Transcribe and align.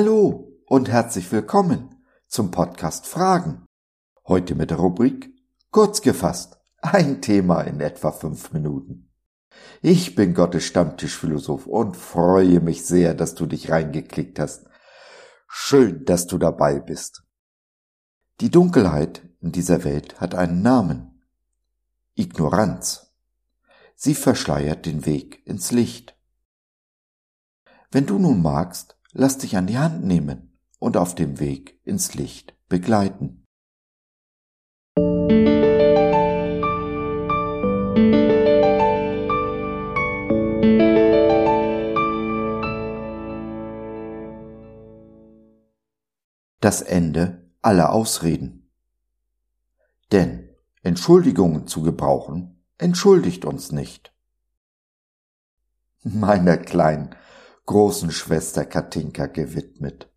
Hallo 0.00 0.56
und 0.66 0.88
herzlich 0.88 1.32
willkommen 1.32 2.04
zum 2.28 2.52
Podcast 2.52 3.08
Fragen. 3.08 3.66
Heute 4.28 4.54
mit 4.54 4.70
der 4.70 4.76
Rubrik 4.76 5.34
Kurz 5.72 6.02
gefasst, 6.02 6.56
ein 6.80 7.20
Thema 7.20 7.62
in 7.62 7.80
etwa 7.80 8.12
fünf 8.12 8.52
Minuten. 8.52 9.10
Ich 9.82 10.14
bin 10.14 10.34
Gottes 10.34 10.62
Stammtischphilosoph 10.66 11.66
und 11.66 11.96
freue 11.96 12.60
mich 12.60 12.86
sehr, 12.86 13.12
dass 13.12 13.34
du 13.34 13.46
dich 13.46 13.72
reingeklickt 13.72 14.38
hast. 14.38 14.68
Schön, 15.48 16.04
dass 16.04 16.28
du 16.28 16.38
dabei 16.38 16.78
bist. 16.78 17.24
Die 18.40 18.52
Dunkelheit 18.52 19.28
in 19.40 19.50
dieser 19.50 19.82
Welt 19.82 20.20
hat 20.20 20.36
einen 20.36 20.62
Namen. 20.62 21.24
Ignoranz. 22.14 23.16
Sie 23.96 24.14
verschleiert 24.14 24.86
den 24.86 25.06
Weg 25.06 25.44
ins 25.44 25.72
Licht. 25.72 26.16
Wenn 27.90 28.06
du 28.06 28.20
nun 28.20 28.42
magst, 28.42 28.94
lass 29.18 29.36
dich 29.36 29.56
an 29.56 29.66
die 29.66 29.78
Hand 29.78 30.04
nehmen 30.04 30.56
und 30.78 30.96
auf 30.96 31.16
dem 31.16 31.40
Weg 31.40 31.80
ins 31.84 32.14
Licht 32.14 32.54
begleiten. 32.68 33.44
Das 46.60 46.82
Ende 46.82 47.50
aller 47.60 47.92
Ausreden. 47.92 48.70
Denn 50.12 50.48
Entschuldigungen 50.84 51.66
zu 51.66 51.82
gebrauchen, 51.82 52.62
entschuldigt 52.78 53.44
uns 53.44 53.72
nicht. 53.72 54.14
Meiner 56.04 56.56
kleinen 56.56 57.16
großen 57.68 58.10
Schwester 58.10 58.64
Katinka 58.64 59.26
gewidmet. 59.26 60.10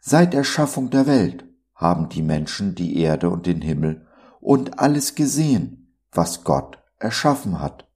Seit 0.00 0.34
Erschaffung 0.34 0.90
der 0.90 1.06
Welt 1.06 1.44
haben 1.76 2.08
die 2.08 2.22
Menschen 2.22 2.74
die 2.74 2.98
Erde 2.98 3.30
und 3.30 3.46
den 3.46 3.62
Himmel 3.62 4.08
und 4.40 4.80
alles 4.80 5.14
gesehen, 5.14 5.94
was 6.10 6.42
Gott 6.42 6.82
erschaffen 6.98 7.60
hat, 7.60 7.88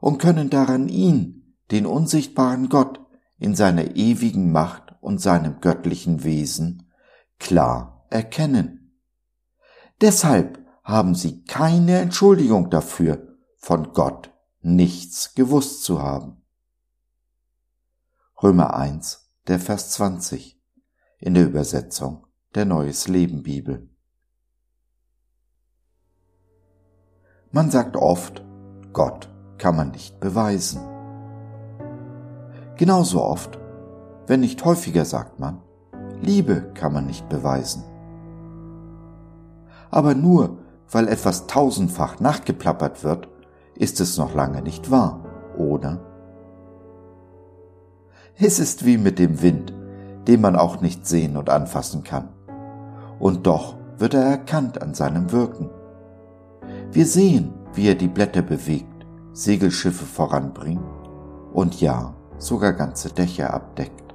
und 0.00 0.18
können 0.18 0.48
daran 0.48 0.88
ihn, 0.88 1.56
den 1.72 1.84
unsichtbaren 1.84 2.68
Gott, 2.68 3.00
in 3.38 3.56
seiner 3.56 3.96
ewigen 3.96 4.52
Macht 4.52 4.94
und 5.00 5.20
seinem 5.20 5.60
göttlichen 5.60 6.22
Wesen 6.22 6.92
klar 7.40 8.06
erkennen. 8.08 9.00
Deshalb 10.00 10.64
haben 10.84 11.16
sie 11.16 11.42
keine 11.42 11.98
Entschuldigung 11.98 12.70
dafür, 12.70 13.36
von 13.56 13.92
Gott 13.92 14.30
nichts 14.60 15.34
gewusst 15.34 15.82
zu 15.82 16.00
haben. 16.00 16.35
Römer 18.42 18.74
1, 18.74 19.30
der 19.48 19.58
Vers 19.58 19.92
20 19.92 20.60
in 21.20 21.32
der 21.32 21.46
Übersetzung 21.46 22.26
der 22.54 22.66
Neues 22.66 23.08
Leben 23.08 23.42
Bibel. 23.42 23.88
Man 27.50 27.70
sagt 27.70 27.96
oft, 27.96 28.44
Gott 28.92 29.30
kann 29.56 29.74
man 29.74 29.90
nicht 29.90 30.20
beweisen. 30.20 30.82
Genauso 32.76 33.22
oft, 33.22 33.58
wenn 34.26 34.40
nicht 34.40 34.62
häufiger 34.66 35.06
sagt 35.06 35.38
man, 35.40 35.62
Liebe 36.20 36.72
kann 36.74 36.92
man 36.92 37.06
nicht 37.06 37.30
beweisen. 37.30 37.84
Aber 39.90 40.14
nur 40.14 40.58
weil 40.90 41.08
etwas 41.08 41.46
tausendfach 41.46 42.20
nachgeplappert 42.20 43.02
wird, 43.02 43.30
ist 43.76 43.98
es 43.98 44.18
noch 44.18 44.34
lange 44.34 44.60
nicht 44.60 44.90
wahr, 44.90 45.24
oder? 45.56 46.05
Es 48.38 48.58
ist 48.58 48.84
wie 48.84 48.98
mit 48.98 49.18
dem 49.18 49.40
Wind, 49.40 49.72
den 50.28 50.42
man 50.42 50.56
auch 50.56 50.82
nicht 50.82 51.06
sehen 51.06 51.38
und 51.38 51.48
anfassen 51.48 52.04
kann. 52.04 52.28
Und 53.18 53.46
doch 53.46 53.76
wird 53.96 54.12
er 54.12 54.24
erkannt 54.24 54.82
an 54.82 54.92
seinem 54.92 55.32
Wirken. 55.32 55.70
Wir 56.92 57.06
sehen, 57.06 57.54
wie 57.72 57.88
er 57.88 57.94
die 57.94 58.08
Blätter 58.08 58.42
bewegt, 58.42 59.06
Segelschiffe 59.32 60.04
voranbringt 60.04 60.82
und 61.54 61.80
ja, 61.80 62.14
sogar 62.36 62.74
ganze 62.74 63.10
Dächer 63.10 63.54
abdeckt. 63.54 64.14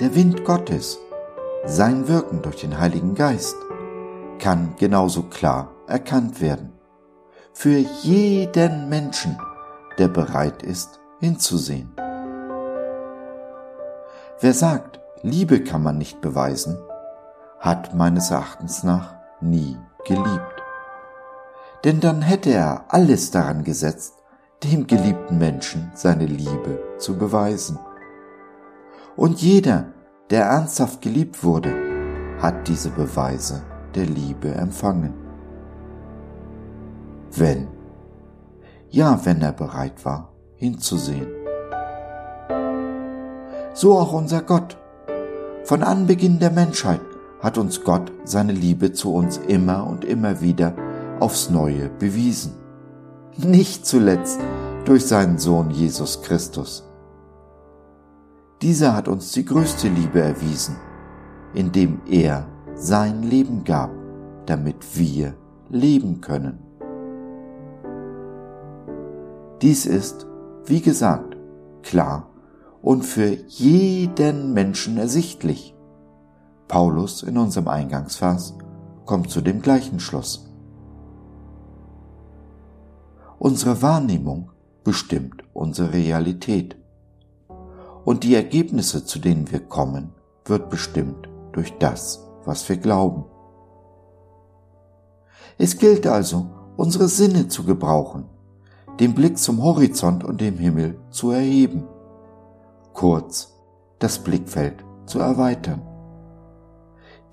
Der 0.00 0.14
Wind 0.14 0.46
Gottes, 0.46 0.98
sein 1.66 2.08
Wirken 2.08 2.40
durch 2.40 2.56
den 2.56 2.80
Heiligen 2.80 3.14
Geist, 3.14 3.56
kann 4.38 4.74
genauso 4.78 5.24
klar 5.24 5.72
erkannt 5.88 6.40
werden. 6.40 6.72
Für 7.52 7.76
jeden 7.76 8.88
Menschen, 8.88 9.36
der 9.98 10.08
bereit 10.08 10.62
ist, 10.62 11.00
hinzusehen. 11.20 11.92
Wer 14.40 14.52
sagt, 14.52 15.00
Liebe 15.22 15.64
kann 15.64 15.82
man 15.82 15.98
nicht 15.98 16.20
beweisen, 16.20 16.78
hat 17.58 17.94
meines 17.94 18.30
Erachtens 18.30 18.84
nach 18.84 19.14
nie 19.40 19.76
geliebt. 20.06 20.62
Denn 21.84 22.00
dann 22.00 22.22
hätte 22.22 22.50
er 22.50 22.84
alles 22.88 23.30
daran 23.30 23.64
gesetzt, 23.64 24.14
dem 24.62 24.86
geliebten 24.86 25.38
Menschen 25.38 25.90
seine 25.94 26.26
Liebe 26.26 26.82
zu 26.98 27.16
beweisen. 27.16 27.78
Und 29.16 29.40
jeder, 29.40 29.92
der 30.30 30.44
ernsthaft 30.44 31.00
geliebt 31.00 31.42
wurde, 31.44 31.72
hat 32.40 32.68
diese 32.68 32.90
Beweise 32.90 33.62
der 33.94 34.06
Liebe 34.06 34.52
empfangen. 34.52 35.14
Wenn, 37.34 37.68
ja, 38.90 39.20
wenn 39.24 39.42
er 39.42 39.52
bereit 39.52 40.04
war, 40.04 40.32
hinzusehen. 40.56 41.28
So 43.74 43.98
auch 43.98 44.12
unser 44.12 44.42
Gott. 44.42 44.78
Von 45.64 45.82
Anbeginn 45.82 46.38
der 46.38 46.50
Menschheit 46.50 47.00
hat 47.40 47.58
uns 47.58 47.84
Gott 47.84 48.12
seine 48.24 48.52
Liebe 48.52 48.92
zu 48.92 49.12
uns 49.12 49.36
immer 49.36 49.86
und 49.86 50.04
immer 50.04 50.40
wieder 50.40 50.74
aufs 51.20 51.50
Neue 51.50 51.88
bewiesen. 51.88 52.54
Nicht 53.36 53.84
zuletzt 53.84 54.40
durch 54.84 55.04
seinen 55.04 55.38
Sohn 55.38 55.70
Jesus 55.70 56.22
Christus. 56.22 56.84
Dieser 58.62 58.96
hat 58.96 59.08
uns 59.08 59.32
die 59.32 59.44
größte 59.44 59.88
Liebe 59.88 60.20
erwiesen, 60.20 60.76
indem 61.52 62.00
er 62.08 62.46
sein 62.74 63.22
Leben 63.22 63.64
gab, 63.64 63.90
damit 64.46 64.76
wir 64.96 65.34
leben 65.68 66.20
können. 66.20 66.65
Dies 69.62 69.86
ist, 69.86 70.26
wie 70.66 70.82
gesagt, 70.82 71.36
klar 71.82 72.30
und 72.82 73.02
für 73.04 73.38
jeden 73.48 74.52
Menschen 74.52 74.98
ersichtlich. 74.98 75.74
Paulus 76.68 77.22
in 77.22 77.38
unserem 77.38 77.68
Eingangsvers 77.68 78.54
kommt 79.06 79.30
zu 79.30 79.40
dem 79.40 79.62
gleichen 79.62 80.00
Schluss. 80.00 80.52
Unsere 83.38 83.80
Wahrnehmung 83.82 84.50
bestimmt 84.84 85.42
unsere 85.52 85.92
Realität. 85.92 86.76
Und 88.04 88.24
die 88.24 88.34
Ergebnisse, 88.34 89.04
zu 89.04 89.18
denen 89.18 89.50
wir 89.50 89.60
kommen, 89.60 90.12
wird 90.44 90.70
bestimmt 90.70 91.28
durch 91.52 91.76
das, 91.78 92.24
was 92.44 92.68
wir 92.68 92.76
glauben. 92.76 93.24
Es 95.58 95.78
gilt 95.78 96.06
also, 96.06 96.50
unsere 96.76 97.08
Sinne 97.08 97.48
zu 97.48 97.64
gebrauchen, 97.64 98.26
den 99.00 99.14
Blick 99.14 99.38
zum 99.38 99.62
Horizont 99.62 100.24
und 100.24 100.40
dem 100.40 100.56
Himmel 100.58 100.98
zu 101.10 101.30
erheben, 101.30 101.84
kurz 102.94 103.54
das 103.98 104.18
Blickfeld 104.18 104.84
zu 105.04 105.18
erweitern, 105.18 105.82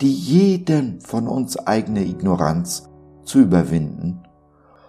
die 0.02 0.14
jeden 0.14 1.00
von 1.02 1.28
uns 1.28 1.58
eigene 1.58 2.04
Ignoranz 2.04 2.90
zu 3.24 3.40
überwinden 3.40 4.24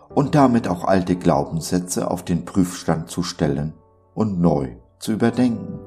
und 0.09 0.35
damit 0.35 0.69
auch 0.69 0.85
alte 0.85 1.17
Glaubenssätze 1.17 2.11
auf 2.11 2.25
den 2.25 2.45
Prüfstand 2.45 3.09
zu 3.09 3.23
stellen 3.23 3.75
und 4.15 4.41
neu 4.41 4.77
zu 4.99 5.13
überdenken. 5.13 5.79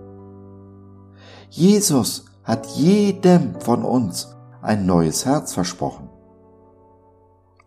Jesus 1.50 2.25
hat 2.44 2.66
jedem 2.68 3.60
von 3.60 3.84
uns 3.84 4.36
ein 4.62 4.86
neues 4.86 5.25
Herz 5.25 5.54
versprochen. 5.54 6.10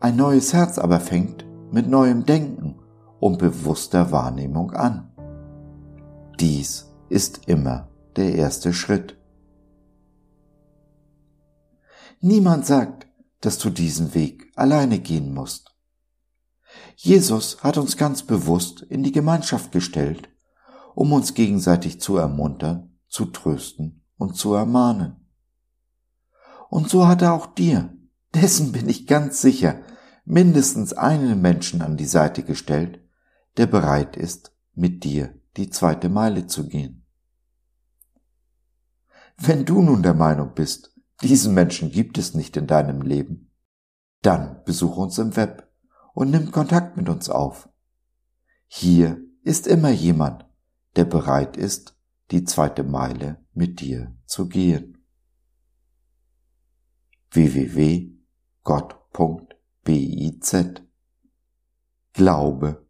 Ein 0.01 0.17
neues 0.17 0.55
Herz 0.55 0.79
aber 0.79 1.01
fängt 1.01 1.45
mit 1.71 1.89
neuem 1.89 2.25
Denken 2.25 2.80
und 3.21 3.39
bewusster 3.39 4.11
Wahrnehmung 4.11 4.73
an. 4.73 5.13
Dies 6.41 6.91
ist 7.09 7.47
immer 7.47 7.89
der 8.17 8.35
erste 8.35 8.73
Schritt. 8.73 9.17
Niemand 12.21 12.67
sagt, 12.67 13.07
dass 13.41 13.59
du 13.59 13.71
diesen 13.71 14.15
Weg 14.15 14.51
alleine 14.57 14.99
gehen 14.99 15.33
musst. 15.33 15.75
Jesus 16.97 17.63
hat 17.63 17.79
uns 17.79 17.97
ganz 17.97 18.23
bewusst 18.23 18.83
in 18.83 19.03
die 19.03 19.13
Gemeinschaft 19.13 19.73
gestellt, 19.73 20.29
um 20.95 21.13
uns 21.13 21.35
gegenseitig 21.35 22.01
zu 22.01 22.17
ermuntern, 22.17 22.99
zu 23.09 23.27
trösten 23.27 24.05
und 24.17 24.37
zu 24.37 24.55
ermahnen. 24.55 25.17
Und 26.69 26.89
so 26.89 27.09
hat 27.09 27.23
er 27.23 27.33
auch 27.33 27.47
dir, 27.47 27.97
dessen 28.35 28.73
bin 28.73 28.89
ich 28.89 29.07
ganz 29.07 29.41
sicher, 29.41 29.81
mindestens 30.25 30.93
einen 30.93 31.41
Menschen 31.41 31.83
an 31.83 31.97
die 31.97 32.07
Seite 32.07 32.45
gestellt, 32.45 33.00
der 33.61 33.67
bereit 33.67 34.17
ist, 34.17 34.57
mit 34.73 35.05
dir 35.05 35.39
die 35.59 35.69
zweite 35.69 36.09
Meile 36.09 36.47
zu 36.47 36.67
gehen. 36.67 37.05
Wenn 39.37 39.67
du 39.67 39.83
nun 39.83 40.03
der 40.03 40.15
Meinung 40.15 40.55
bist, 40.55 40.99
diesen 41.21 41.53
Menschen 41.53 41.91
gibt 41.91 42.17
es 42.17 42.33
nicht 42.33 42.57
in 42.57 42.67
deinem 42.67 43.03
Leben, 43.03 43.53
dann 44.23 44.65
besuch 44.65 44.97
uns 44.97 45.19
im 45.19 45.37
Web 45.37 45.71
und 46.15 46.31
nimm 46.31 46.53
Kontakt 46.53 46.97
mit 46.97 47.11
uns 47.11 47.29
auf. 47.29 47.69
Hier 48.67 49.21
ist 49.43 49.67
immer 49.67 49.91
jemand, 49.91 50.47
der 50.97 51.05
bereit 51.05 51.59
ist, 51.59 51.95
die 52.31 52.45
zweite 52.45 52.83
Meile 52.83 53.45
mit 53.53 53.81
dir 53.81 54.17
zu 54.25 54.49
gehen. 54.49 55.05
www.gott.biz 57.31 58.17
Glaube 62.15 62.90